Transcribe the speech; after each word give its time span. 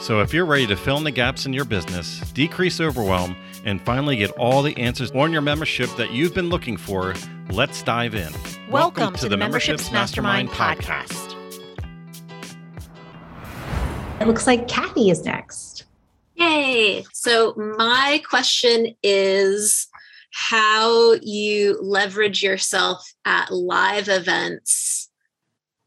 So, 0.00 0.20
if 0.20 0.32
you're 0.32 0.46
ready 0.46 0.66
to 0.68 0.76
fill 0.76 0.98
in 0.98 1.04
the 1.04 1.10
gaps 1.10 1.46
in 1.46 1.52
your 1.52 1.64
business, 1.64 2.20
decrease 2.32 2.80
overwhelm, 2.80 3.34
and 3.64 3.80
finally 3.80 4.16
get 4.16 4.30
all 4.32 4.62
the 4.62 4.76
answers 4.76 5.10
on 5.12 5.32
your 5.32 5.40
membership 5.40 5.90
that 5.96 6.12
you've 6.12 6.34
been 6.34 6.48
looking 6.48 6.76
for, 6.76 7.14
let's 7.50 7.82
dive 7.82 8.14
in. 8.14 8.32
Welcome, 8.70 8.70
Welcome 8.70 9.14
to, 9.14 9.20
to, 9.22 9.28
the 9.30 9.36
Memberships, 9.36 9.90
Mastermind, 9.90 10.48
Mastermind 10.50 10.80
podcast. 10.80 11.32
It 14.20 14.28
looks 14.28 14.46
like 14.46 14.68
Kathy 14.68 15.10
is 15.10 15.24
next. 15.24 15.86
Yay. 16.34 17.04
So, 17.12 17.54
my 17.56 18.22
question 18.28 18.94
is 19.02 19.88
how 20.30 21.14
you 21.22 21.80
leverage 21.80 22.42
yourself 22.42 23.12
at 23.24 23.50
live 23.50 24.08
events 24.08 25.05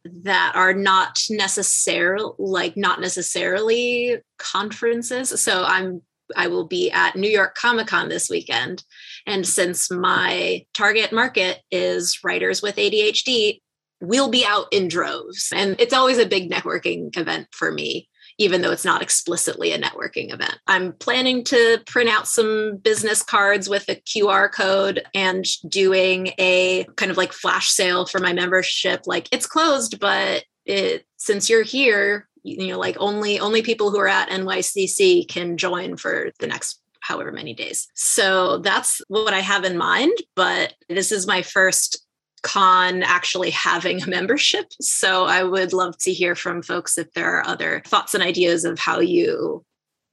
that 0.06 0.54
are 0.56 0.74
not 0.74 1.22
necessarily 1.30 2.34
like 2.38 2.78
not 2.78 3.02
necessarily 3.02 4.18
conferences. 4.38 5.42
So 5.42 5.64
i'm 5.64 6.02
i 6.36 6.48
will 6.48 6.68
be 6.68 6.92
at 6.92 7.16
new 7.16 7.30
york 7.30 7.56
comic 7.56 7.88
con 7.88 8.10
this 8.10 8.30
weekend. 8.30 8.84
And 9.26 9.46
since 9.48 9.92
my 9.92 10.66
target 10.74 11.12
market 11.12 11.60
is 11.72 12.20
writers 12.24 12.62
with 12.62 12.76
adhd 12.76 13.60
we'll 14.02 14.30
be 14.30 14.46
out 14.46 14.68
in 14.72 14.88
droves. 14.88 15.52
And 15.54 15.76
it's 15.80 15.94
always 15.94 16.18
a 16.20 16.26
big 16.26 16.50
networking 16.50 17.16
event 17.18 17.48
for 17.52 17.72
me 17.72 18.08
even 18.40 18.62
though 18.62 18.72
it's 18.72 18.86
not 18.86 19.04
explicitly 19.04 19.72
a 19.72 19.80
networking 19.80 20.34
event. 20.34 20.58
I'm 20.66 20.94
planning 20.94 21.44
to 21.46 21.80
print 21.86 22.10
out 22.10 22.28
some 22.28 22.78
business 22.78 23.22
cards 23.22 23.70
with 23.70 23.88
a 23.90 23.96
QR 23.96 24.52
code 24.52 25.04
and 25.14 25.46
doing 25.68 26.32
a 26.40 26.86
kind 26.96 27.12
of 27.12 27.18
like 27.18 27.34
flash 27.34 27.70
sale 27.70 28.06
for 28.06 28.20
my 28.20 28.34
membership. 28.34 29.02
Like 29.06 29.28
it's 29.32 29.46
closed, 29.46 30.00
but 30.00 30.46
it 30.66 31.06
since 31.18 31.50
you're 31.50 31.64
here, 31.64 32.28
you 32.44 32.70
know, 32.70 32.80
like 32.80 32.96
only 33.00 33.40
only 33.40 33.62
people 33.62 33.92
who 33.92 34.00
are 34.00 34.08
at 34.08 34.30
NYCC 34.30 35.28
can 35.28 35.58
join 35.58 35.98
for 35.98 36.32
the 36.40 36.48
next 36.48 36.82
however 37.02 37.32
many 37.32 37.54
days. 37.54 37.88
So 37.94 38.60
that's 38.60 39.02
what 39.10 39.34
I 39.34 39.40
have 39.40 39.66
in 39.66 39.78
mind. 39.78 40.14
But 40.36 40.76
this 40.88 41.12
is 41.12 41.28
my 41.28 41.42
first 41.42 42.06
con 42.42 43.04
actually 43.04 43.50
having 43.52 44.02
a 44.02 44.08
membership. 44.08 44.66
So 44.82 45.26
I 45.26 45.44
would 45.44 45.74
love 45.74 45.98
to 46.00 46.14
hear 46.14 46.36
from 46.36 46.62
folks 46.62 46.98
if 46.98 47.12
there 47.14 47.38
are 47.38 47.48
other 47.48 47.82
thoughts 47.86 48.14
and 48.14 48.24
ideas 48.24 48.66
of 48.66 48.80
how 48.80 49.00
you 49.00 49.66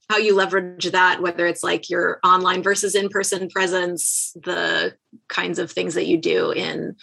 how 0.09 0.19
you 0.19 0.35
leverage 0.35 0.91
that 0.93 1.21
whether 1.21 1.47
it's 1.47 1.63
like 1.63 1.91
your 1.91 2.21
online 2.25 2.63
versus 2.63 2.95
in-person 2.95 3.49
presence 3.49 4.37
the 4.45 4.95
kinds 5.29 5.59
of 5.59 5.71
things 5.71 5.95
that 5.95 6.07
you 6.07 6.17
do 6.17 6.53
in 6.53 6.95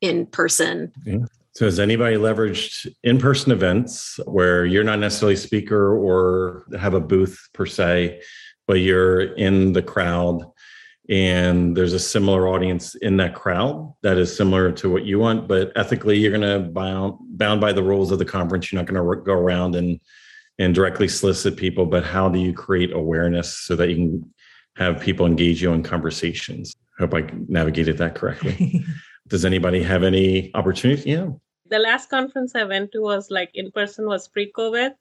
in 0.00 0.26
person 0.26 0.92
yeah. 1.04 1.18
so 1.52 1.64
has 1.64 1.80
anybody 1.80 2.16
leveraged 2.16 2.86
in-person 3.02 3.50
events 3.50 4.20
where 4.26 4.64
you're 4.64 4.84
not 4.84 4.98
necessarily 4.98 5.36
speaker 5.36 5.96
or 5.96 6.64
have 6.78 6.94
a 6.94 7.00
booth 7.00 7.48
per 7.52 7.66
se 7.66 8.20
but 8.66 8.74
you're 8.74 9.34
in 9.34 9.72
the 9.72 9.82
crowd 9.82 10.44
and 11.08 11.76
there's 11.76 11.92
a 11.92 11.98
similar 11.98 12.48
audience 12.48 12.94
in 12.96 13.16
that 13.16 13.34
crowd 13.34 13.92
that 14.02 14.18
is 14.18 14.34
similar 14.34 14.70
to 14.70 14.88
what 14.88 15.04
you 15.04 15.18
want 15.18 15.48
but 15.48 15.72
ethically 15.74 16.16
you're 16.16 16.36
going 16.36 16.40
to 16.40 16.70
bound 16.70 17.14
bound 17.36 17.60
by 17.60 17.72
the 17.72 17.82
rules 17.82 18.12
of 18.12 18.18
the 18.18 18.24
conference. 18.24 18.70
You're 18.70 18.80
not 18.80 18.92
going 18.92 19.02
to 19.02 19.24
go 19.24 19.32
around 19.32 19.74
and 19.74 20.00
and 20.58 20.74
directly 20.74 21.08
solicit 21.08 21.56
people 21.56 21.86
but 21.86 22.04
how 22.04 22.28
do 22.28 22.38
you 22.38 22.52
create 22.52 22.92
awareness 22.92 23.58
so 23.58 23.74
that 23.76 23.88
you 23.88 23.96
can 23.96 24.34
have 24.76 25.00
people 25.00 25.26
engage 25.26 25.60
you 25.60 25.72
in 25.72 25.82
conversations? 25.82 26.74
Hope 26.98 27.14
i 27.14 27.26
navigated 27.48 27.98
that 27.98 28.14
correctly. 28.14 28.84
Does 29.28 29.44
anybody 29.44 29.82
have 29.82 30.02
any 30.02 30.54
opportunity 30.54 31.10
yeah. 31.10 31.28
The 31.66 31.78
last 31.80 32.10
conference 32.10 32.54
i 32.54 32.62
went 32.62 32.92
to 32.92 33.00
was 33.00 33.28
like 33.30 33.50
in 33.54 33.72
person 33.72 34.06
was 34.06 34.28
pre-covid 34.28 34.92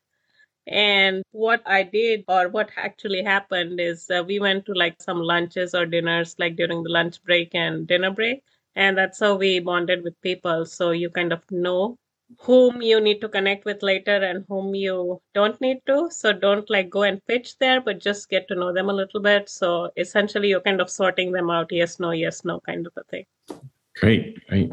and 0.67 1.23
what 1.31 1.61
I 1.65 1.83
did, 1.83 2.23
or 2.27 2.49
what 2.49 2.69
actually 2.77 3.23
happened, 3.23 3.79
is 3.79 4.09
uh, 4.09 4.23
we 4.25 4.39
went 4.39 4.65
to 4.67 4.73
like 4.73 5.01
some 5.01 5.19
lunches 5.19 5.73
or 5.73 5.85
dinners, 5.85 6.35
like 6.37 6.55
during 6.55 6.83
the 6.83 6.89
lunch 6.89 7.23
break 7.23 7.55
and 7.55 7.87
dinner 7.87 8.11
break. 8.11 8.43
And 8.75 8.97
that's 8.97 9.19
how 9.19 9.35
we 9.35 9.59
bonded 9.59 10.03
with 10.03 10.19
people. 10.21 10.65
So 10.65 10.91
you 10.91 11.09
kind 11.09 11.33
of 11.33 11.41
know 11.51 11.97
whom 12.39 12.81
you 12.81 13.01
need 13.01 13.19
to 13.19 13.27
connect 13.27 13.65
with 13.65 13.83
later 13.83 14.15
and 14.15 14.45
whom 14.47 14.73
you 14.73 15.21
don't 15.33 15.59
need 15.59 15.81
to. 15.87 16.09
So 16.11 16.31
don't 16.31 16.69
like 16.69 16.89
go 16.89 17.03
and 17.03 17.25
pitch 17.25 17.57
there, 17.57 17.81
but 17.81 17.99
just 17.99 18.29
get 18.29 18.47
to 18.47 18.55
know 18.55 18.71
them 18.71 18.89
a 18.89 18.93
little 18.93 19.19
bit. 19.19 19.49
So 19.49 19.89
essentially, 19.97 20.49
you're 20.49 20.61
kind 20.61 20.79
of 20.79 20.89
sorting 20.89 21.31
them 21.31 21.49
out 21.49 21.71
yes, 21.71 21.99
no, 21.99 22.11
yes, 22.11 22.45
no 22.45 22.59
kind 22.61 22.87
of 22.87 22.93
a 22.95 23.03
thing. 23.05 23.25
Great, 23.97 24.47
great. 24.47 24.71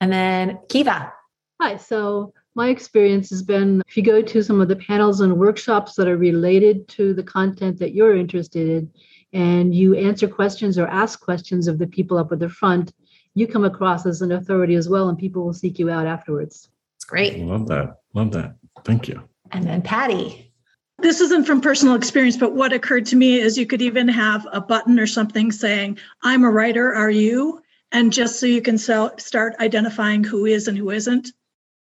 And 0.00 0.12
then 0.12 0.58
Kiva. 0.68 1.12
Hi. 1.60 1.76
So 1.76 2.32
my 2.58 2.70
experience 2.70 3.30
has 3.30 3.40
been 3.40 3.80
if 3.86 3.96
you 3.96 4.02
go 4.02 4.20
to 4.20 4.42
some 4.42 4.60
of 4.60 4.66
the 4.66 4.74
panels 4.74 5.20
and 5.20 5.38
workshops 5.38 5.94
that 5.94 6.08
are 6.08 6.16
related 6.16 6.88
to 6.88 7.14
the 7.14 7.22
content 7.22 7.78
that 7.78 7.94
you're 7.94 8.16
interested 8.16 8.68
in, 8.68 8.90
and 9.32 9.72
you 9.72 9.94
answer 9.94 10.26
questions 10.26 10.76
or 10.76 10.88
ask 10.88 11.20
questions 11.20 11.68
of 11.68 11.78
the 11.78 11.86
people 11.86 12.18
up 12.18 12.32
at 12.32 12.40
the 12.40 12.48
front, 12.48 12.92
you 13.34 13.46
come 13.46 13.64
across 13.64 14.06
as 14.06 14.22
an 14.22 14.32
authority 14.32 14.74
as 14.74 14.88
well, 14.88 15.08
and 15.08 15.16
people 15.16 15.44
will 15.44 15.52
seek 15.52 15.78
you 15.78 15.88
out 15.88 16.06
afterwards. 16.06 16.68
It's 16.96 17.04
great. 17.04 17.38
Love 17.38 17.68
that. 17.68 17.98
Love 18.12 18.32
that. 18.32 18.56
Thank 18.84 19.06
you. 19.06 19.22
And 19.52 19.64
then 19.64 19.80
Patty. 19.80 20.52
This 20.98 21.20
isn't 21.20 21.44
from 21.44 21.60
personal 21.60 21.94
experience, 21.94 22.36
but 22.36 22.56
what 22.56 22.72
occurred 22.72 23.06
to 23.06 23.16
me 23.16 23.38
is 23.38 23.56
you 23.56 23.66
could 23.66 23.82
even 23.82 24.08
have 24.08 24.44
a 24.52 24.60
button 24.60 24.98
or 24.98 25.06
something 25.06 25.52
saying, 25.52 25.98
I'm 26.24 26.42
a 26.42 26.50
writer, 26.50 26.92
are 26.92 27.10
you? 27.10 27.62
And 27.92 28.12
just 28.12 28.40
so 28.40 28.46
you 28.46 28.62
can 28.62 28.78
sell, 28.78 29.16
start 29.16 29.54
identifying 29.60 30.24
who 30.24 30.44
is 30.44 30.66
and 30.66 30.76
who 30.76 30.90
isn't 30.90 31.32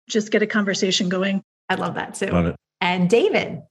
just 0.09 0.31
get 0.31 0.41
a 0.41 0.47
conversation 0.47 1.09
going. 1.09 1.43
I 1.69 1.75
love 1.75 1.95
that 1.95 2.15
too. 2.15 2.27
Love 2.27 2.47
it. 2.47 2.55
And 2.81 3.09
David. 3.09 3.61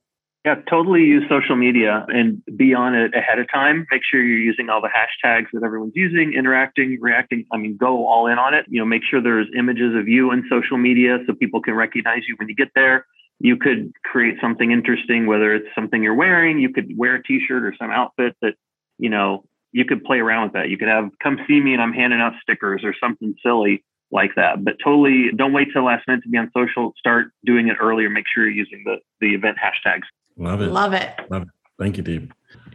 Yeah, 0.44 0.54
totally 0.70 1.00
use 1.00 1.24
social 1.28 1.56
media 1.56 2.06
and 2.08 2.40
be 2.56 2.72
on 2.72 2.94
it 2.94 3.12
ahead 3.16 3.40
of 3.40 3.50
time. 3.52 3.84
Make 3.90 4.02
sure 4.08 4.22
you're 4.22 4.38
using 4.38 4.70
all 4.70 4.80
the 4.80 4.88
hashtags 4.88 5.46
that 5.52 5.64
everyone's 5.64 5.96
using, 5.96 6.34
interacting, 6.34 6.98
reacting. 7.00 7.46
I 7.52 7.56
mean, 7.56 7.76
go 7.76 8.06
all 8.06 8.28
in 8.28 8.38
on 8.38 8.54
it. 8.54 8.64
You 8.68 8.78
know, 8.78 8.84
make 8.84 9.02
sure 9.02 9.20
there's 9.20 9.48
images 9.58 9.96
of 9.96 10.06
you 10.06 10.30
in 10.30 10.44
social 10.48 10.78
media 10.78 11.18
so 11.26 11.34
people 11.34 11.60
can 11.60 11.74
recognize 11.74 12.22
you 12.28 12.36
when 12.38 12.48
you 12.48 12.54
get 12.54 12.68
there. 12.76 13.06
You 13.40 13.56
could 13.56 13.90
create 14.04 14.36
something 14.40 14.70
interesting, 14.70 15.26
whether 15.26 15.52
it's 15.52 15.66
something 15.74 16.00
you're 16.00 16.14
wearing, 16.14 16.60
you 16.60 16.72
could 16.72 16.96
wear 16.96 17.16
a 17.16 17.22
t-shirt 17.24 17.64
or 17.64 17.74
some 17.76 17.90
outfit 17.90 18.36
that, 18.40 18.54
you 18.98 19.10
know, 19.10 19.44
you 19.72 19.84
could 19.84 20.04
play 20.04 20.20
around 20.20 20.44
with 20.44 20.52
that. 20.52 20.68
You 20.70 20.78
could 20.78 20.88
have 20.88 21.10
come 21.20 21.38
see 21.48 21.60
me 21.60 21.72
and 21.72 21.82
I'm 21.82 21.92
handing 21.92 22.20
out 22.20 22.34
stickers 22.40 22.82
or 22.84 22.94
something 23.02 23.34
silly 23.42 23.82
like 24.10 24.34
that. 24.36 24.64
But 24.64 24.76
totally 24.82 25.30
don't 25.34 25.52
wait 25.52 25.68
till 25.72 25.84
last 25.84 26.06
minute 26.06 26.22
to 26.22 26.28
be 26.28 26.38
on 26.38 26.50
social. 26.56 26.92
Start 26.98 27.28
doing 27.44 27.68
it 27.68 27.76
earlier. 27.80 28.10
Make 28.10 28.26
sure 28.32 28.44
you're 28.44 28.52
using 28.52 28.82
the, 28.84 28.96
the 29.20 29.34
event 29.34 29.58
hashtags. 29.58 30.02
Love 30.36 30.60
it. 30.60 30.68
Love 30.68 30.92
it. 30.92 31.14
Love 31.30 31.42
it. 31.42 31.48
Thank 31.78 31.96
you, 31.96 32.02
Deep. 32.02 32.32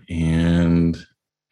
And 0.10 0.98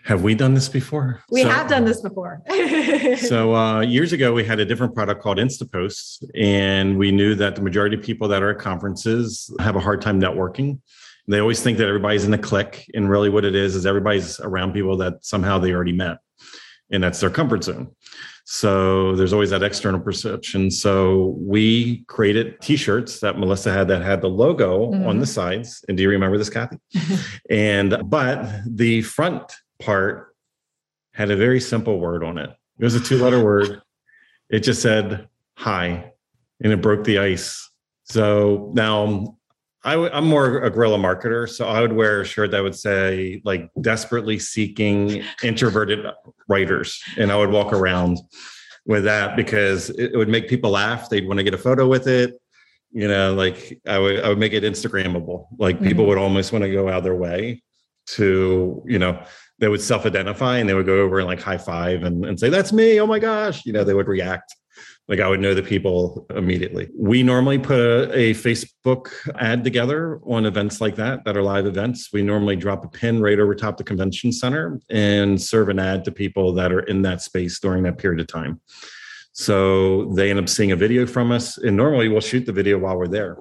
have 0.04 0.24
we 0.24 0.34
done 0.34 0.54
this 0.54 0.70
before? 0.70 1.24
We 1.30 1.44
so, 1.44 1.50
have 1.50 1.68
done 1.68 1.86
this 1.86 2.02
before. 2.02 2.42
so 3.18 3.56
uh, 3.56 3.82
years 3.82 4.14
ago, 4.14 4.34
we 4.34 4.44
had 4.44 4.60
a 4.60 4.66
different 4.66 4.96
product 4.96 5.22
called 5.22 5.38
InstaPosts, 5.38 6.24
and 6.36 6.98
we 6.98 7.12
knew 7.12 7.36
that 7.36 7.56
the 7.56 7.62
majority 7.62 7.98
of 7.98 8.04
people 8.04 8.28
that 8.30 8.42
are 8.42 8.52
at 8.52 8.60
conferences 8.60 9.54
have 9.60 9.76
a 9.76 9.80
hard 9.80 10.02
time 10.02 10.20
networking. 10.20 10.80
They 11.28 11.40
always 11.40 11.62
think 11.62 11.78
that 11.78 11.88
everybody's 11.88 12.26
in 12.26 12.34
a 12.34 12.40
clique, 12.40 12.90
and 12.96 13.10
really, 13.10 13.30
what 13.30 13.46
it 13.46 13.56
is 13.56 13.76
is 13.76 13.86
everybody's 13.86 14.40
around 14.40 14.74
people 14.74 14.98
that 14.98 15.24
somehow 15.24 15.60
they 15.60 15.74
already 15.74 15.94
met, 15.94 16.18
and 16.90 17.04
that's 17.04 17.20
their 17.20 17.30
comfort 17.30 17.64
zone. 17.64 17.92
So 18.52 19.16
there's 19.16 19.32
always 19.32 19.52
that 19.52 19.62
external 19.62 20.00
perception. 20.00 20.72
So 20.72 21.36
we 21.38 22.04
created 22.06 22.60
t-shirts 22.62 23.20
that 23.20 23.38
Melissa 23.38 23.72
had 23.72 23.88
that 23.90 24.02
had 24.02 24.22
the 24.22 24.28
logo 24.28 24.88
mm-hmm. 24.88 25.06
on 25.06 25.20
the 25.20 25.28
sides. 25.28 25.86
And 25.88 25.96
do 25.96 26.02
you 26.02 26.10
remember 26.10 26.36
this, 26.36 26.50
Kathy? 26.50 26.80
and 27.52 28.02
but 28.06 28.50
the 28.66 29.04
front 29.04 29.54
part 29.80 30.36
had 31.14 31.30
a 31.30 31.36
very 31.36 31.60
simple 31.60 32.00
word 32.00 32.24
on 32.24 32.40
it. 32.40 32.50
It 32.80 32.84
was 32.84 32.96
a 32.96 33.00
two-letter 33.00 33.44
word. 33.44 33.84
It 34.50 34.62
just 34.62 34.82
said 34.82 35.28
hi, 35.56 36.12
and 36.60 36.74
it 36.74 36.82
broke 36.82 37.04
the 37.04 37.20
ice. 37.20 37.70
So 38.06 38.72
now 38.74 39.38
i 39.84 39.92
w- 39.94 40.12
I'm 40.14 40.26
more 40.26 40.60
a 40.64 40.70
guerrilla 40.70 40.98
marketer, 40.98 41.48
so 41.50 41.68
I 41.68 41.82
would 41.82 41.94
wear 41.94 42.22
a 42.22 42.26
shirt 42.26 42.52
that 42.52 42.62
would 42.64 42.76
say 42.76 43.42
like 43.46 43.70
desperately 43.82 44.38
seeking 44.40 45.24
introverted 45.44 46.06
writers, 46.48 47.02
and 47.18 47.32
I 47.32 47.38
would 47.38 47.50
walk 47.50 47.72
around 47.74 48.20
with 48.86 49.04
that 49.06 49.36
because 49.36 49.90
it, 49.92 50.12
it 50.14 50.18
would 50.18 50.30
make 50.30 50.48
people 50.50 50.72
laugh. 50.72 51.10
They'd 51.10 51.28
want 51.28 51.38
to 51.38 51.44
get 51.44 51.54
a 51.54 51.58
photo 51.58 51.88
with 51.88 52.08
it. 52.08 52.40
You 52.92 53.08
know, 53.08 53.34
like 53.36 53.80
I 53.88 54.00
would 54.00 54.20
I 54.22 54.30
would 54.30 54.40
make 54.40 54.54
it 54.54 54.64
Instagrammable. 54.64 55.46
Like 55.58 55.82
people 55.82 56.04
Mhm. 56.06 56.08
would 56.10 56.18
almost 56.18 56.52
want 56.52 56.64
to 56.64 56.72
go 56.72 56.88
out 56.90 56.98
of 57.00 57.04
their 57.04 57.16
way 57.16 57.62
to, 58.08 58.84
you 58.88 58.98
know, 58.98 59.22
they 59.60 59.68
would 59.68 59.82
self-identify 59.82 60.58
and 60.58 60.68
they 60.68 60.74
would 60.74 60.88
go 60.88 61.00
over 61.02 61.20
and 61.20 61.28
like 61.28 61.40
high 61.42 61.58
five 61.60 62.04
and, 62.04 62.26
and 62.26 62.40
say, 62.40 62.50
That's 62.50 62.74
me. 62.74 63.00
Oh 63.00 63.06
my 63.06 63.20
gosh. 63.20 63.66
You 63.66 63.74
know, 63.74 63.84
they 63.84 63.94
would 63.94 64.08
react. 64.08 64.56
Like 65.10 65.20
I 65.20 65.28
would 65.28 65.40
know 65.40 65.56
the 65.56 65.64
people 65.64 66.28
immediately. 66.36 66.88
We 66.96 67.24
normally 67.24 67.58
put 67.58 67.80
a, 67.80 68.14
a 68.14 68.34
Facebook 68.36 69.12
ad 69.40 69.64
together 69.64 70.22
on 70.24 70.46
events 70.46 70.80
like 70.80 70.96
that, 70.98 71.26
that 71.26 71.36
are 71.36 71.42
live 71.42 71.66
events. 71.66 72.14
We 72.14 72.22
normally 72.22 72.56
drop 72.56 72.86
a 72.86 72.88
pin 72.88 73.20
right 73.20 73.40
over 73.40 73.56
top 73.56 73.78
the 73.78 73.84
convention 73.84 74.32
center 74.32 74.80
and 74.92 75.42
serve 75.42 75.70
an 75.70 75.80
ad 75.80 76.06
to 76.06 76.12
people 76.12 76.54
that 76.54 76.72
are 76.72 76.82
in 76.82 77.02
that 77.02 77.24
space 77.24 77.60
during 77.60 77.84
that 77.84 77.98
period 77.98 78.22
of 78.22 78.28
time. 78.28 78.62
So 79.40 80.12
they 80.16 80.32
end 80.32 80.38
up 80.38 80.50
seeing 80.50 80.74
a 80.74 80.76
video 80.76 81.06
from 81.06 81.32
us, 81.32 81.58
and 81.58 81.78
normally 81.78 82.10
we'll 82.10 82.20
shoot 82.20 82.46
the 82.46 82.52
video 82.52 82.78
while 82.78 82.98
we're 82.98 83.08
there. 83.08 83.38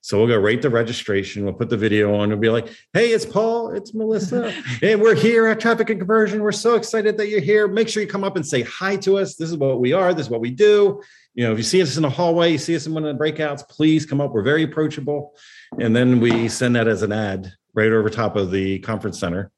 So 0.00 0.16
we'll 0.16 0.28
go 0.28 0.38
right 0.38 0.62
to 0.62 0.70
registration. 0.70 1.42
We'll 1.42 1.54
put 1.54 1.68
the 1.68 1.76
video 1.76 2.14
on 2.14 2.28
We'll 2.28 2.38
be 2.38 2.50
like, 2.50 2.68
"Hey, 2.92 3.08
it's 3.08 3.26
Paul, 3.26 3.72
it's 3.72 3.92
Melissa, 3.92 4.54
and 4.82 5.02
we're 5.02 5.16
here 5.16 5.48
at 5.48 5.58
Traffic 5.58 5.90
and 5.90 5.98
Conversion. 5.98 6.40
We're 6.40 6.52
so 6.52 6.76
excited 6.76 7.18
that 7.18 7.30
you're 7.30 7.40
here. 7.40 7.66
Make 7.66 7.88
sure 7.88 8.00
you 8.00 8.08
come 8.08 8.22
up 8.22 8.36
and 8.36 8.46
say 8.46 8.62
hi 8.62 8.94
to 8.98 9.18
us. 9.18 9.34
This 9.34 9.50
is 9.50 9.56
what 9.56 9.80
we 9.80 9.92
are. 9.92 10.14
This 10.14 10.26
is 10.26 10.30
what 10.30 10.40
we 10.40 10.52
do. 10.52 11.02
You 11.34 11.42
know, 11.42 11.50
if 11.50 11.58
you 11.58 11.64
see 11.64 11.82
us 11.82 11.96
in 11.96 12.04
the 12.04 12.10
hallway, 12.10 12.52
you 12.52 12.58
see 12.58 12.76
us 12.76 12.86
in 12.86 12.94
one 12.94 13.04
of 13.04 13.18
the 13.18 13.20
breakouts, 13.20 13.68
please 13.68 14.06
come 14.06 14.20
up. 14.20 14.30
We're 14.30 14.42
very 14.42 14.62
approachable." 14.62 15.34
And 15.80 15.96
then 15.96 16.20
we 16.20 16.46
send 16.46 16.76
that 16.76 16.86
as 16.86 17.02
an 17.02 17.10
ad 17.10 17.52
right 17.74 17.90
over 17.90 18.08
top 18.08 18.36
of 18.36 18.52
the 18.52 18.78
conference 18.78 19.18
center, 19.18 19.50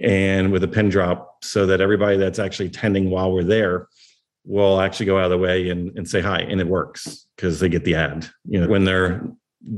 and 0.00 0.50
with 0.50 0.64
a 0.64 0.68
pin 0.68 0.88
drop, 0.88 1.44
so 1.44 1.66
that 1.66 1.82
everybody 1.82 2.16
that's 2.16 2.38
actually 2.38 2.68
attending 2.68 3.10
while 3.10 3.30
we're 3.30 3.44
there 3.44 3.88
will 4.46 4.80
actually 4.80 5.06
go 5.06 5.18
out 5.18 5.24
of 5.24 5.30
the 5.30 5.38
way 5.38 5.68
and, 5.70 5.96
and 5.98 6.08
say 6.08 6.20
hi 6.20 6.38
and 6.38 6.60
it 6.60 6.66
works 6.66 7.26
because 7.36 7.58
they 7.60 7.68
get 7.68 7.84
the 7.84 7.94
ad. 7.94 8.26
You 8.48 8.60
know 8.60 8.68
when 8.68 8.84
they're 8.84 9.22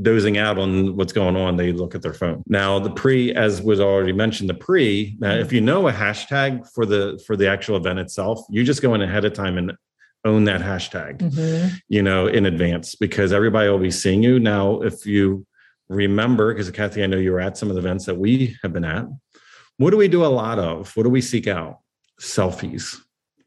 dozing 0.03 0.37
out 0.37 0.59
on 0.59 0.95
what's 0.97 1.15
going 1.15 1.35
on 1.37 1.57
they 1.57 1.73
look 1.73 1.95
at 1.95 2.03
their 2.03 2.13
phone. 2.13 2.43
Now 2.47 2.79
the 2.79 2.91
pre 2.91 3.33
as 3.35 3.63
was 3.63 3.81
already 3.81 4.13
mentioned 4.13 4.51
the 4.51 4.55
pre 4.55 5.17
now 5.19 5.33
if 5.35 5.53
you 5.53 5.61
know 5.63 5.89
a 5.89 5.93
hashtag 5.93 6.69
for 6.75 6.85
the 6.85 7.21
for 7.27 7.37
the 7.37 7.49
actual 7.49 7.77
event 7.79 7.99
itself 7.99 8.41
you 8.51 8.63
just 8.65 8.83
go 8.83 8.95
in 8.95 9.01
ahead 9.03 9.25
of 9.25 9.33
time 9.33 9.57
and 9.57 9.73
own 10.25 10.45
that 10.45 10.61
hashtag 10.61 11.19
Mhm. 11.19 11.79
you 11.89 12.03
know 12.03 12.27
in 12.27 12.45
advance 12.45 12.95
because 12.97 13.33
everybody 13.33 13.69
will 13.71 13.79
be 13.79 13.91
seeing 13.91 14.23
you. 14.23 14.39
Now 14.39 14.83
if 14.83 15.07
you 15.07 15.47
remember 15.89 16.53
because 16.53 16.71
kathy 16.71 17.03
i 17.03 17.07
know 17.07 17.17
you 17.17 17.33
were 17.33 17.41
at 17.41 17.57
some 17.57 17.71
of 17.71 17.75
the 17.75 17.81
events 17.81 18.05
that 18.05 18.15
we 18.15 18.55
have 18.63 18.75
been 18.75 18.85
at 18.85 19.07
what 19.79 19.91
do 19.91 19.97
we 19.97 20.09
do 20.09 20.25
a 20.25 20.27
lot 20.27 20.59
of? 20.59 20.95
What 20.97 21.05
do 21.05 21.09
we 21.09 21.21
seek 21.23 21.47
out? 21.47 21.79
Selfies 22.21 22.97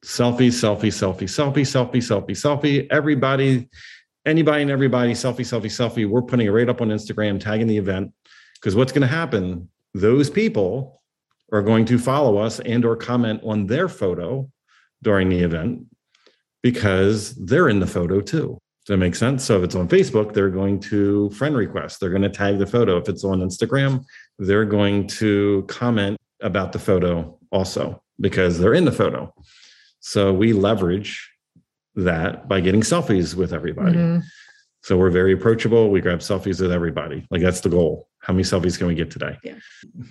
selfie, 0.05 0.47
selfie, 0.47 0.91
selfie, 0.91 1.27
selfie, 1.27 1.61
selfie, 1.61 2.01
selfie, 2.01 2.31
selfie. 2.31 2.87
Everybody, 2.89 3.69
anybody 4.25 4.61
and 4.63 4.71
everybody, 4.71 5.13
selfie, 5.13 5.41
selfie, 5.41 5.65
selfie. 5.65 6.09
We're 6.09 6.21
putting 6.21 6.47
it 6.47 6.51
right 6.51 6.69
up 6.69 6.81
on 6.81 6.89
Instagram, 6.89 7.39
tagging 7.39 7.67
the 7.67 7.77
event. 7.77 8.11
Because 8.55 8.75
what's 8.75 8.91
going 8.91 9.01
to 9.01 9.07
happen? 9.07 9.69
Those 9.93 10.29
people 10.29 11.01
are 11.51 11.61
going 11.61 11.85
to 11.85 11.97
follow 11.99 12.37
us 12.37 12.59
and 12.61 12.85
or 12.85 12.95
comment 12.95 13.41
on 13.43 13.67
their 13.67 13.89
photo 13.89 14.49
during 15.01 15.29
the 15.29 15.39
event 15.39 15.85
because 16.61 17.35
they're 17.35 17.69
in 17.69 17.79
the 17.79 17.87
photo 17.87 18.21
too. 18.21 18.57
Does 18.85 18.93
that 18.93 18.97
make 18.97 19.15
sense? 19.15 19.43
So 19.43 19.57
if 19.57 19.63
it's 19.63 19.75
on 19.75 19.87
Facebook, 19.87 20.33
they're 20.33 20.49
going 20.49 20.79
to 20.81 21.29
friend 21.31 21.55
request. 21.55 21.99
They're 21.99 22.09
going 22.09 22.23
to 22.23 22.29
tag 22.29 22.57
the 22.57 22.65
photo. 22.65 22.97
If 22.97 23.09
it's 23.09 23.23
on 23.23 23.41
Instagram, 23.41 24.03
they're 24.39 24.65
going 24.65 25.07
to 25.07 25.65
comment 25.67 26.17
about 26.41 26.71
the 26.71 26.79
photo 26.79 27.37
also 27.51 28.01
because 28.19 28.57
they're 28.57 28.73
in 28.73 28.85
the 28.85 28.91
photo. 28.91 29.33
So 30.01 30.33
we 30.33 30.51
leverage 30.51 31.31
that 31.95 32.47
by 32.47 32.59
getting 32.59 32.81
selfies 32.81 33.35
with 33.35 33.53
everybody. 33.53 33.97
Mhm. 33.97 34.23
So 34.83 34.97
we're 34.97 35.11
very 35.11 35.31
approachable. 35.31 35.89
We 35.89 36.01
grab 36.01 36.19
selfies 36.19 36.59
with 36.59 36.71
everybody. 36.71 37.25
Like 37.31 37.41
that's 37.41 37.61
the 37.61 37.69
goal. 37.69 38.09
How 38.21 38.33
many 38.33 38.43
selfies 38.43 38.77
can 38.77 38.85
we 38.85 38.93
get 38.93 39.09
today? 39.09 39.35
Yeah. 39.43 39.55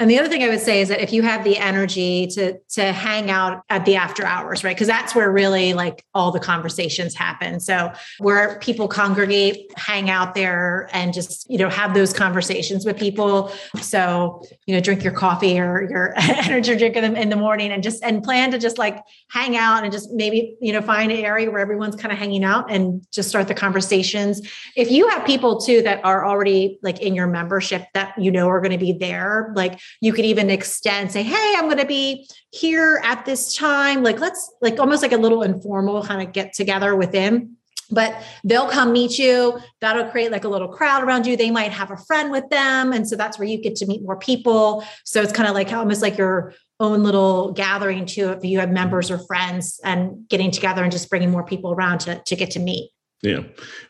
And 0.01 0.11
the 0.11 0.19
other 0.19 0.29
thing 0.29 0.43
I 0.43 0.49
would 0.49 0.61
say 0.61 0.81
is 0.81 0.89
that 0.89 1.01
if 1.01 1.13
you 1.13 1.23
have 1.23 1.45
the 1.45 1.57
energy 1.57 2.27
to 2.35 2.59
to 2.71 2.93
hang 2.93 3.31
out 3.31 3.63
at 3.71 3.85
the 3.85 3.95
after 3.95 4.25
hours, 4.27 4.65
right? 4.65 4.75
Because 4.75 4.89
that's 4.89 5.15
where 5.15 5.31
really 5.31 5.75
like 5.75 6.05
all 6.13 6.33
the 6.33 6.41
conversations 6.41 7.15
happen. 7.15 7.61
So 7.61 7.93
where 8.19 8.59
people 8.59 8.89
congregate, 8.89 9.71
hang 9.79 10.11
out 10.11 10.35
there 10.35 10.89
and 10.93 11.15
just, 11.15 11.49
you 11.49 11.57
know, 11.57 11.69
have 11.69 11.95
those 11.95 12.13
conversations 12.13 12.85
with 12.85 12.99
people. 12.99 13.53
So, 13.81 14.43
you 14.67 14.75
know, 14.75 14.81
drink 14.81 15.05
your 15.05 15.13
coffee 15.13 15.61
or 15.61 15.89
your 15.89 16.13
energy 16.19 16.75
drink 16.77 16.97
in 16.97 17.13
the, 17.13 17.21
in 17.21 17.29
the 17.29 17.37
morning 17.37 17.71
and 17.71 17.81
just 17.81 18.03
and 18.03 18.25
plan 18.25 18.51
to 18.51 18.59
just 18.59 18.77
like 18.77 19.05
hang 19.31 19.57
out 19.57 19.85
and 19.85 19.93
just 19.93 20.11
maybe, 20.11 20.57
you 20.61 20.73
know, 20.73 20.83
find 20.83 21.13
an 21.13 21.19
area 21.19 21.49
where 21.49 21.61
everyone's 21.61 21.95
kind 21.95 22.11
of 22.11 22.19
hanging 22.19 22.43
out 22.43 22.73
and 22.73 23.07
just 23.13 23.29
start 23.29 23.47
the 23.47 23.55
conversations. 23.55 24.41
If 24.75 24.91
you 24.91 25.09
have 25.11 25.25
people 25.25 25.61
too 25.61 25.81
that 25.83 26.05
are 26.05 26.27
already 26.27 26.81
like 26.83 27.01
in 27.01 27.15
your 27.15 27.29
membership 27.29 27.87
that 27.95 28.00
you 28.19 28.31
know 28.31 28.49
are 28.49 28.61
going 28.61 28.73
to 28.73 28.79
be 28.79 28.93
there, 28.93 29.53
like 29.55 29.81
you 30.01 30.13
could 30.13 30.25
even 30.25 30.51
extend, 30.51 31.13
say, 31.13 31.23
Hey, 31.23 31.55
I'm 31.57 31.65
going 31.65 31.79
to 31.79 31.87
be 31.87 32.29
here 32.51 33.01
at 33.05 33.25
this 33.25 33.57
time. 33.57 34.03
Like, 34.03 34.21
let's 34.21 34.53
like 34.61 34.79
almost 34.79 35.03
like 35.03 35.13
a 35.13 35.17
little 35.17 35.43
informal 35.43 36.05
kind 36.05 36.27
of 36.27 36.33
get 36.33 36.53
together 36.53 36.95
within. 36.97 37.57
But 37.93 38.23
they'll 38.45 38.69
come 38.69 38.93
meet 38.93 39.19
you. 39.19 39.59
That'll 39.81 40.09
create 40.11 40.31
like 40.31 40.45
a 40.45 40.49
little 40.49 40.69
crowd 40.69 41.03
around 41.03 41.27
you. 41.27 41.37
They 41.37 41.51
might 41.51 41.73
have 41.73 41.91
a 41.91 41.97
friend 41.97 42.31
with 42.31 42.49
them. 42.49 42.93
And 42.93 43.09
so 43.09 43.17
that's 43.17 43.37
where 43.37 43.49
you 43.49 43.61
get 43.61 43.75
to 43.77 43.87
meet 43.87 44.03
more 44.03 44.17
people. 44.17 44.85
So 45.05 45.21
it's 45.23 45.33
kind 45.33 45.49
of 45.49 45.55
like 45.55 45.73
almost 45.73 46.01
like 46.01 46.17
your 46.17 46.55
own 46.79 47.03
little 47.03 47.53
gathering 47.53 48.07
too, 48.07 48.31
if 48.31 48.45
you 48.45 48.61
have 48.61 48.71
members 48.71 49.11
or 49.11 49.19
friends 49.19 49.81
and 49.85 50.29
getting 50.29 50.51
together 50.51 50.83
and 50.83 50.93
just 50.93 51.11
bringing 51.11 51.31
more 51.31 51.45
people 51.45 51.73
around 51.73 51.99
to, 52.01 52.23
to 52.27 52.37
get 52.37 52.53
to 52.53 52.61
meet. 52.61 52.91
Yeah. 53.23 53.43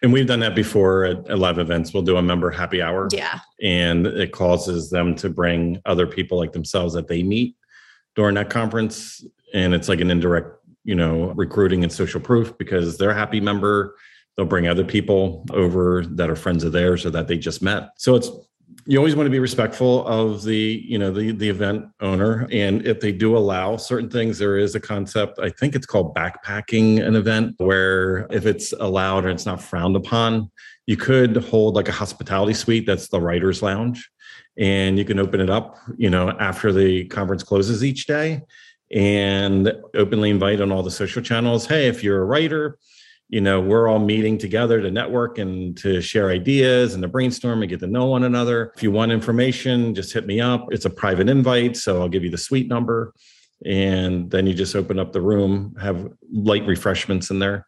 And 0.03 0.13
we've 0.13 0.27
done 0.27 0.41
that 0.41 0.55
before 0.55 1.05
at, 1.05 1.31
at 1.31 1.39
live 1.39 1.59
events. 1.59 1.95
We'll 1.95 2.03
do 2.03 2.17
a 2.17 2.23
member 2.23 2.51
happy 2.51 2.83
hour. 2.83 3.09
Yeah. 3.13 3.41
and 3.63 4.07
it 4.07 4.33
causes 4.33 4.91
them 4.91 5.15
to 5.17 5.29
bring 5.29 5.81
other 5.87 6.07
people 6.07 6.39
like 6.39 6.53
themselves 6.53 6.95
that 6.95 7.09
they 7.09 7.23
meet 7.23 7.57
during 8.17 8.35
that 8.35 8.51
conference 8.51 9.25
and 9.55 9.75
it's 9.75 9.89
like 9.89 10.01
an 10.01 10.11
indirect 10.11 10.57
you 10.85 10.95
know 10.95 11.33
recruiting 11.37 11.83
and 11.83 11.93
social 11.93 12.21
proof 12.21 12.57
because 12.59 12.97
they're 12.97 13.11
a 13.11 13.15
happy 13.15 13.41
member 13.41 13.97
they'll 14.37 14.47
bring 14.47 14.67
other 14.67 14.85
people 14.85 15.45
over 15.53 16.05
that 16.07 16.31
are 16.31 16.37
friends 16.37 16.65
of 16.65 16.73
theirs 16.73 17.05
or 17.05 17.11
that 17.11 17.29
they 17.29 17.37
just 17.37 17.63
met 17.63 17.91
so 17.97 18.15
it's 18.17 18.31
you 18.87 18.99
always 18.99 19.15
want 19.15 19.27
to 19.27 19.31
be 19.31 19.39
respectful 19.39 20.07
of 20.07 20.43
the 20.43 20.85
you 20.87 20.99
know 20.99 21.11
the 21.11 21.33
the 21.33 21.49
event 21.49 21.87
owner. 22.01 22.47
And 22.51 22.87
if 22.87 23.01
they 23.01 23.13
do 23.13 23.37
allow 23.37 23.77
certain 23.77 24.11
things 24.11 24.39
there 24.39 24.59
is 24.59 24.75
a 24.75 24.81
concept 24.81 25.39
i 25.39 25.51
think 25.51 25.75
it's 25.75 25.87
called 25.87 26.15
backpacking 26.15 27.05
an 27.05 27.17
event 27.17 27.55
where 27.59 28.27
if 28.31 28.47
it's 28.47 28.73
allowed 28.73 29.25
or 29.25 29.31
it's 29.31 29.47
not 29.47 29.63
frowned 29.63 29.97
upon 29.97 30.51
you 30.87 30.97
could 30.97 31.37
hold 31.37 31.75
like 31.75 31.89
a 31.89 31.93
hospitality 31.93 32.55
suite 32.55 32.87
that's 32.87 33.09
the 33.09 33.21
writers 33.21 33.63
lounge. 33.63 34.11
And 34.59 34.99
you 34.99 35.05
can 35.05 35.19
open 35.19 35.41
it 35.41 35.51
up 35.51 35.77
you 35.97 36.11
know 36.11 36.31
after 36.31 36.73
the 36.73 37.05
conference 37.07 37.43
closes 37.43 37.85
each 37.85 38.07
day 38.07 38.43
and 38.93 39.73
openly 39.95 40.31
invite 40.31 40.61
on 40.61 40.73
all 40.73 40.83
the 40.83 40.91
social 40.91 41.23
channels. 41.23 41.67
Hey 41.67 41.87
if 41.89 42.03
you're 42.03 42.23
a 42.23 42.25
writer 42.25 42.79
you 43.31 43.41
know 43.41 43.61
we're 43.61 43.87
all 43.89 44.01
meeting 44.01 44.37
together 44.37 44.81
to 44.83 44.91
network 44.91 45.39
and 45.39 45.77
to 45.79 46.01
share 46.03 46.31
ideas 46.31 46.95
and 46.95 47.03
to 47.03 47.09
brainstorm 47.09 47.63
and 47.63 47.71
get 47.71 47.81
to 47.81 47.87
know 47.87 48.07
one 48.07 48.25
another. 48.25 48.73
If 48.77 48.83
you 48.83 48.91
want 48.91 49.13
information 49.13 49.95
just 49.95 50.13
hit 50.13 50.27
me 50.27 50.41
up. 50.41 50.67
It's 50.73 50.85
a 50.85 50.91
private 50.91 51.29
invite 51.29 51.77
so 51.77 52.01
i'll 52.01 52.09
give 52.09 52.25
you 52.25 52.31
the 52.31 52.39
suite 52.39 52.69
number. 52.69 53.15
And 53.65 54.31
then 54.31 54.47
you 54.47 54.55
just 54.55 54.75
open 54.75 54.99
up 54.99 55.13
the 55.13 55.21
room 55.21 55.75
have 55.81 56.09
light 56.33 56.67
refreshments 56.67 57.31
in 57.31 57.39
there 57.39 57.67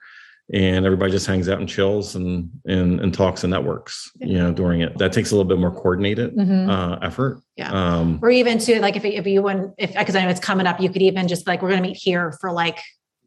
and 0.53 0.85
everybody 0.85 1.13
just 1.13 1.27
hangs 1.29 1.49
out 1.49 1.61
and 1.61 1.69
chills 1.69 2.17
and 2.17 2.51
and, 2.67 2.99
and 3.01 3.15
talks 3.15 3.45
and 3.45 3.51
networks 3.53 4.11
you 4.19 4.39
know 4.39 4.53
during 4.53 4.81
it. 4.81 4.99
That 4.99 5.13
takes 5.13 5.31
a 5.31 5.37
little 5.37 5.49
bit 5.49 5.59
more 5.59 5.71
coordinated 5.71 6.35
Mhm. 6.37 6.69
uh, 6.69 6.99
effort. 7.03 7.41
Yeah. 7.57 7.71
um 7.71 8.19
or 8.23 8.31
even 8.31 8.59
to 8.59 8.81
like 8.81 8.97
if, 8.97 9.05
if 9.05 9.27
you 9.27 9.43
want 9.43 9.75
if 9.79 9.95
because 9.97 10.17
i 10.17 10.23
know 10.25 10.31
it's 10.31 10.41
coming 10.41 10.67
up 10.67 10.81
you 10.81 10.89
could 10.91 11.03
even 11.03 11.29
just 11.29 11.47
like 11.47 11.61
we're 11.63 11.69
going 11.69 11.83
to 11.83 11.89
meet 11.89 11.97
here 12.09 12.33
for 12.41 12.51
like 12.51 12.79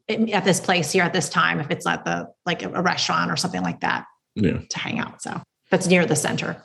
at 0.07 0.45
this 0.45 0.59
place 0.59 0.91
here 0.91 1.03
at 1.03 1.13
this 1.13 1.29
time 1.29 1.59
if 1.59 1.71
it's 1.71 1.85
at 1.88 2.05
the 2.05 2.27
like 2.45 2.63
a 2.63 2.81
restaurant 2.81 3.31
or 3.31 3.35
something 3.35 3.63
like 3.63 3.79
that 3.79 4.05
yeah 4.35 4.59
to 4.69 4.79
hang 4.79 5.00
out 5.00 5.21
so 5.21 5.41
that's 5.71 5.88
near 5.88 6.05
the 6.05 6.15
center 6.15 6.62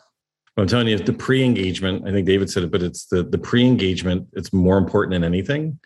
I'm 0.56 0.66
telling 0.66 0.88
you, 0.88 0.98
the 0.98 1.12
pre-engagement, 1.12 2.06
I 2.06 2.12
think 2.12 2.26
David 2.26 2.50
said 2.50 2.64
it, 2.64 2.70
but 2.70 2.82
it's 2.82 3.06
the 3.06 3.22
the 3.22 3.38
pre-engagement, 3.38 4.28
it's 4.32 4.52
more 4.52 4.78
important 4.78 5.12
than 5.12 5.24
anything. 5.24 5.78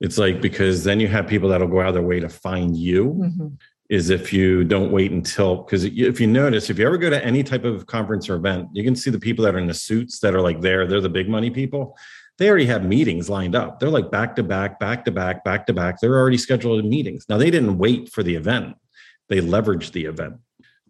It's 0.00 0.16
like 0.16 0.40
because 0.40 0.84
then 0.84 1.00
you 1.00 1.08
have 1.08 1.26
people 1.26 1.48
that'll 1.50 1.68
go 1.68 1.80
out 1.80 1.88
of 1.88 1.94
their 1.94 2.02
way 2.02 2.20
to 2.20 2.28
find 2.28 2.76
you 2.76 3.06
mm-hmm. 3.06 3.48
is 3.90 4.08
if 4.08 4.32
you 4.32 4.64
don't 4.64 4.90
wait 4.90 5.12
until 5.12 5.56
because 5.56 5.84
if 5.84 6.20
you 6.20 6.26
notice, 6.26 6.70
if 6.70 6.78
you 6.78 6.86
ever 6.86 6.96
go 6.96 7.10
to 7.10 7.24
any 7.24 7.42
type 7.42 7.64
of 7.64 7.86
conference 7.86 8.28
or 8.30 8.36
event, 8.36 8.68
you 8.72 8.82
can 8.82 8.96
see 8.96 9.10
the 9.10 9.20
people 9.20 9.44
that 9.44 9.54
are 9.54 9.58
in 9.58 9.66
the 9.66 9.74
suits 9.74 10.20
that 10.20 10.34
are 10.34 10.40
like 10.40 10.60
there, 10.60 10.86
they're 10.86 11.02
the 11.02 11.08
big 11.08 11.28
money 11.28 11.50
people. 11.50 11.96
They 12.40 12.48
already 12.48 12.66
have 12.66 12.84
meetings 12.84 13.30
lined 13.30 13.54
up. 13.54 13.78
They're 13.78 13.90
like 13.90 14.10
back 14.10 14.34
to 14.36 14.42
back, 14.42 14.80
back 14.80 15.04
to 15.04 15.12
back, 15.12 15.44
back 15.44 15.66
to 15.66 15.72
back. 15.72 16.00
They're 16.00 16.18
already 16.18 16.38
scheduled 16.38 16.84
meetings. 16.84 17.26
Now 17.28 17.38
they 17.38 17.52
didn't 17.52 17.78
wait 17.78 18.10
for 18.10 18.24
the 18.24 18.34
event. 18.34 18.76
They 19.28 19.40
leveraged 19.40 19.92
the 19.92 20.06
event. 20.06 20.38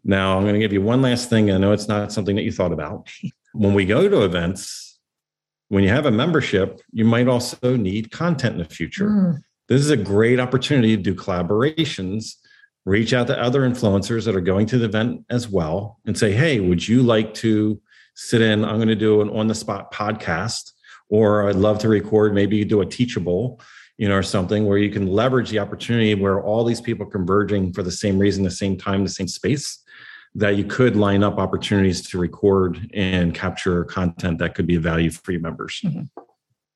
Now, 0.02 0.36
I'm 0.36 0.44
going 0.44 0.54
to 0.54 0.60
give 0.60 0.72
you 0.72 0.80
one 0.80 1.02
last 1.02 1.28
thing. 1.28 1.50
I 1.50 1.58
know 1.58 1.72
it's 1.72 1.88
not 1.88 2.10
something 2.10 2.36
that 2.36 2.42
you 2.42 2.52
thought 2.52 2.72
about. 2.72 3.08
When 3.52 3.74
we 3.74 3.84
go 3.84 4.08
to 4.08 4.22
events, 4.22 5.00
when 5.70 5.82
you 5.82 5.90
have 5.90 6.06
a 6.06 6.12
membership, 6.12 6.80
you 6.92 7.04
might 7.04 7.26
also 7.26 7.76
need 7.76 8.12
content 8.12 8.52
in 8.52 8.58
the 8.62 8.64
future. 8.64 9.08
Mm. 9.08 9.42
This 9.68 9.80
is 9.80 9.90
a 9.90 9.96
great 9.96 10.38
opportunity 10.38 10.96
to 10.96 11.02
do 11.02 11.16
collaborations 11.16 12.36
reach 12.86 13.12
out 13.12 13.26
to 13.26 13.40
other 13.40 13.62
influencers 13.62 14.24
that 14.24 14.36
are 14.36 14.40
going 14.40 14.66
to 14.66 14.78
the 14.78 14.84
event 14.84 15.24
as 15.30 15.48
well 15.48 15.98
and 16.06 16.16
say, 16.16 16.32
hey, 16.32 16.60
would 16.60 16.86
you 16.86 17.02
like 17.02 17.34
to 17.34 17.80
sit 18.14 18.40
in? 18.40 18.64
I'm 18.64 18.76
going 18.76 18.88
to 18.88 18.94
do 18.94 19.20
an 19.20 19.30
on 19.30 19.48
the 19.48 19.54
spot 19.54 19.92
podcast, 19.92 20.72
or 21.10 21.48
I'd 21.48 21.56
love 21.56 21.78
to 21.80 21.88
record, 21.88 22.32
maybe 22.32 22.56
you 22.56 22.64
do 22.64 22.80
a 22.80 22.86
teachable, 22.86 23.60
you 23.98 24.08
know, 24.08 24.16
or 24.16 24.22
something 24.22 24.66
where 24.66 24.78
you 24.78 24.90
can 24.90 25.08
leverage 25.08 25.50
the 25.50 25.58
opportunity 25.58 26.14
where 26.14 26.40
all 26.40 26.64
these 26.64 26.80
people 26.80 27.04
converging 27.04 27.72
for 27.72 27.82
the 27.82 27.92
same 27.92 28.18
reason, 28.18 28.44
the 28.44 28.50
same 28.50 28.78
time, 28.78 29.04
the 29.04 29.10
same 29.10 29.28
space 29.28 29.82
that 30.34 30.56
you 30.56 30.64
could 30.64 30.96
line 30.96 31.24
up 31.24 31.38
opportunities 31.38 32.08
to 32.08 32.18
record 32.18 32.90
and 32.94 33.34
capture 33.34 33.84
content 33.84 34.38
that 34.38 34.54
could 34.54 34.66
be 34.66 34.76
of 34.76 34.82
value 34.82 35.10
for 35.10 35.32
your 35.32 35.40
members. 35.40 35.80
Mm-hmm. 35.84 36.02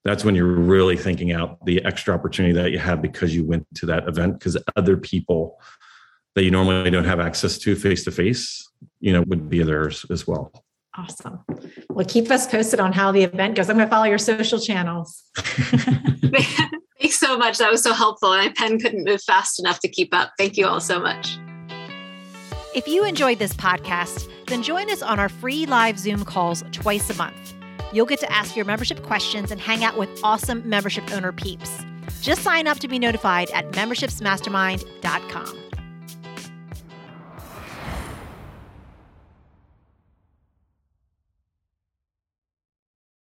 That's 0.04 0.24
when 0.24 0.34
you're 0.34 0.46
really 0.46 0.96
thinking 0.96 1.32
out 1.32 1.64
the 1.64 1.82
extra 1.84 2.12
opportunity 2.12 2.52
that 2.54 2.72
you 2.72 2.78
have 2.78 3.00
because 3.00 3.34
you 3.34 3.44
went 3.44 3.66
to 3.76 3.86
that 3.86 4.06
event 4.06 4.38
because 4.38 4.58
other 4.76 4.96
people 4.96 5.60
that 6.34 6.42
you 6.42 6.50
normally 6.50 6.90
don't 6.90 7.04
have 7.04 7.20
access 7.20 7.56
to 7.58 7.76
face 7.76 8.04
to 8.04 8.10
face, 8.10 8.68
you 9.00 9.12
know, 9.12 9.22
would 9.28 9.48
be 9.48 9.62
there 9.62 9.86
as 9.86 10.26
well. 10.26 10.63
Awesome. 10.96 11.40
Well, 11.90 12.06
keep 12.06 12.30
us 12.30 12.46
posted 12.46 12.78
on 12.78 12.92
how 12.92 13.10
the 13.10 13.22
event 13.24 13.56
goes. 13.56 13.68
I'm 13.68 13.76
going 13.76 13.88
to 13.88 13.90
follow 13.90 14.06
your 14.06 14.18
social 14.18 14.60
channels. 14.60 15.24
Thanks 15.36 17.18
so 17.18 17.36
much. 17.36 17.58
That 17.58 17.70
was 17.70 17.82
so 17.82 17.92
helpful. 17.92 18.30
My 18.30 18.52
pen 18.54 18.78
couldn't 18.78 19.04
move 19.04 19.20
fast 19.22 19.58
enough 19.58 19.80
to 19.80 19.88
keep 19.88 20.14
up. 20.14 20.32
Thank 20.38 20.56
you 20.56 20.66
all 20.66 20.80
so 20.80 21.00
much. 21.00 21.36
If 22.74 22.88
you 22.88 23.04
enjoyed 23.04 23.38
this 23.38 23.52
podcast, 23.52 24.28
then 24.46 24.62
join 24.62 24.90
us 24.90 25.02
on 25.02 25.18
our 25.18 25.28
free 25.28 25.66
live 25.66 25.98
Zoom 25.98 26.24
calls 26.24 26.64
twice 26.72 27.10
a 27.10 27.14
month. 27.14 27.54
You'll 27.92 28.06
get 28.06 28.20
to 28.20 28.32
ask 28.32 28.56
your 28.56 28.64
membership 28.64 29.02
questions 29.02 29.50
and 29.50 29.60
hang 29.60 29.84
out 29.84 29.98
with 29.98 30.08
awesome 30.22 30.68
membership 30.68 31.12
owner 31.12 31.32
peeps. 31.32 31.84
Just 32.20 32.42
sign 32.42 32.66
up 32.66 32.78
to 32.78 32.88
be 32.88 32.98
notified 32.98 33.50
at 33.50 33.70
membershipsmastermind.com. 33.72 35.63